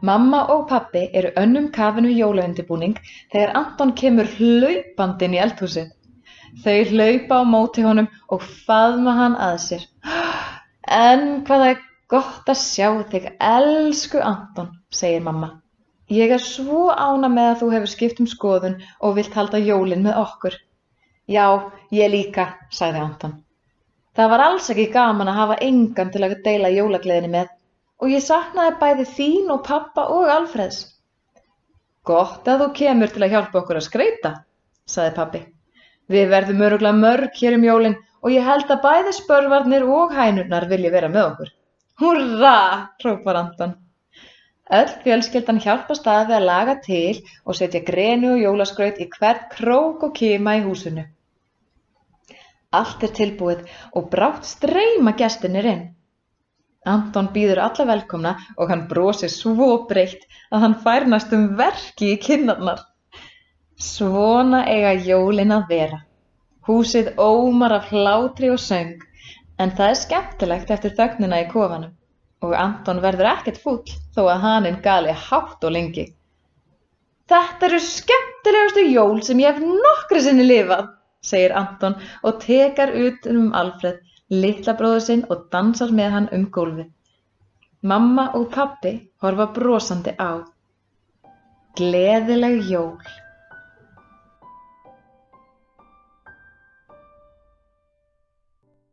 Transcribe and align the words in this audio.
Mamma 0.00 0.46
og 0.54 0.66
pabbi 0.68 1.02
eru 1.20 1.30
önnum 1.36 1.66
kafin 1.72 2.06
við 2.08 2.22
jólaundibúning 2.22 2.96
þegar 3.32 3.52
Anton 3.60 3.92
kemur 4.00 4.28
hlaupandi 4.38 5.26
inn 5.26 5.36
í 5.36 5.40
eldhúsið. 5.44 5.90
Þau 6.64 6.78
hlaupa 6.90 7.40
á 7.40 7.44
móti 7.46 7.84
honum 7.84 8.08
og 8.32 8.46
faðma 8.66 9.16
hann 9.18 9.36
að 9.48 9.56
sér. 9.66 9.86
En 10.90 11.44
hvað 11.46 11.60
það 11.62 11.72
er 11.72 11.82
gott 12.10 12.48
að 12.50 12.58
sjá 12.58 12.88
þig, 13.12 13.28
elsku 13.38 14.22
Anton, 14.24 14.72
segir 14.90 15.22
mamma. 15.22 15.52
Ég 16.10 16.32
er 16.34 16.42
svo 16.42 16.88
ána 16.90 17.28
með 17.30 17.50
að 17.50 17.60
þú 17.60 17.70
hefur 17.76 17.92
skipt 17.92 18.24
um 18.24 18.26
skoðun 18.26 18.80
og 18.98 19.14
vilt 19.20 19.36
halda 19.36 19.60
jólin 19.62 20.02
með 20.02 20.18
okkur. 20.24 20.56
Já, 21.30 21.46
ég 21.94 22.10
líka, 22.10 22.48
sagði 22.74 23.04
Anton. 23.04 23.36
Það 24.18 24.32
var 24.32 24.42
alls 24.48 24.72
ekki 24.72 24.88
gaman 24.96 25.30
að 25.30 25.38
hafa 25.38 25.60
engan 25.62 26.10
til 26.10 26.24
að 26.26 26.40
deila 26.42 26.72
jólagleðinni 26.74 27.30
með 27.36 27.52
og 28.00 28.12
ég 28.12 28.24
saknaði 28.24 28.76
bæði 28.80 29.06
þín 29.14 29.52
og 29.54 29.62
pappa 29.66 30.06
og 30.14 30.30
Alfreðs. 30.32 30.80
Gott 32.06 32.48
að 32.48 32.64
þú 32.64 32.68
kemur 32.78 33.12
til 33.12 33.24
að 33.26 33.34
hjálpa 33.34 33.60
okkur 33.60 33.80
að 33.80 33.86
skreita, 33.86 34.30
saði 34.88 35.16
pappi. 35.18 35.40
Við 36.10 36.32
verðum 36.32 36.64
öruglega 36.66 36.96
mörg 36.96 37.36
hér 37.42 37.58
um 37.58 37.66
jólin 37.68 37.98
og 38.20 38.32
ég 38.34 38.46
held 38.46 38.72
að 38.72 38.82
bæði 38.86 39.12
spörvarnir 39.18 39.84
og 39.86 40.16
hænurnar 40.16 40.66
vilji 40.72 40.90
vera 40.92 41.12
með 41.12 41.28
okkur. 41.28 41.52
Húrra, 42.00 42.56
hrópar 43.02 43.36
Anton. 43.36 43.76
Öll 44.70 44.90
fjölskeldan 45.04 45.60
hjálpast 45.60 46.06
að 46.08 46.28
við 46.30 46.36
að 46.38 46.48
laga 46.48 46.74
til 46.84 47.20
og 47.44 47.56
setja 47.58 47.84
grenu 47.86 48.34
og 48.36 48.42
jólaskraut 48.44 49.00
í 49.02 49.08
hvert 49.12 49.48
krók 49.52 50.04
og 50.08 50.14
kima 50.16 50.56
í 50.56 50.64
húsinu. 50.64 51.04
Allt 52.70 53.02
er 53.02 53.12
tilbúið 53.16 53.64
og 53.98 54.06
brátt 54.12 54.46
streyma 54.46 55.16
gestinir 55.18 55.66
inn. 55.66 55.82
Anton 56.88 57.28
býður 57.34 57.60
alla 57.66 57.84
velkomna 57.90 58.30
og 58.56 58.70
hann 58.72 58.86
brosir 58.88 59.28
svo 59.32 59.66
breitt 59.88 60.22
að 60.50 60.62
hann 60.64 60.76
fær 60.84 61.06
næstum 61.12 61.48
verki 61.58 62.14
í 62.14 62.20
kinnarnar. 62.24 62.80
Svona 63.76 64.64
eiga 64.64 64.94
jólin 65.10 65.52
að 65.52 65.66
vera. 65.68 66.00
Húsið 66.68 67.12
ómar 67.20 67.76
af 67.76 67.90
hlátri 67.92 68.50
og 68.52 68.60
söng 68.60 68.96
en 69.60 69.72
það 69.76 69.88
er 69.92 70.00
skemmtilegt 70.02 70.70
eftir 70.76 70.96
þögnina 70.96 71.42
í 71.44 71.48
kofanum 71.52 71.96
og 72.40 72.54
Anton 72.56 73.02
verður 73.04 73.28
ekkert 73.34 73.60
fúll 73.60 73.96
þó 74.16 74.22
að 74.24 74.42
haninn 74.44 74.80
gali 74.84 75.12
hátt 75.12 75.64
og 75.64 75.74
lengi. 75.76 76.06
Þetta 77.28 77.68
eru 77.68 77.80
skemmtilegustu 77.84 78.86
jól 78.88 79.20
sem 79.26 79.40
ég 79.42 79.52
hef 79.52 79.60
nokkru 79.84 80.22
sinni 80.24 80.48
lifað 80.48 80.88
segir 81.24 81.52
Anton 81.56 81.98
og 82.24 82.40
tekar 82.42 82.94
út 82.96 83.28
um 83.28 83.52
Alfred, 83.56 84.00
litla 84.30 84.74
bróður 84.78 85.04
sinn 85.06 85.24
og 85.28 85.48
dansar 85.52 85.90
með 85.90 86.10
hann 86.16 86.28
um 86.36 86.46
gólfið. 86.54 86.88
Mamma 87.82 88.28
og 88.38 88.50
pappi 88.54 88.92
horfa 89.24 89.46
brosandi 89.56 90.12
á. 90.20 90.44
Gleðileg 91.78 92.68
jól. 92.70 93.00